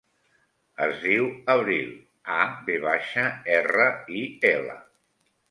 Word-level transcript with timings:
Es 0.85 0.95
diu 1.03 1.27
Avril: 1.55 1.91
a, 2.37 2.39
ve 2.71 2.79
baixa, 2.87 3.27
erra, 3.59 3.87
i, 4.23 4.27
ela. 4.57 4.81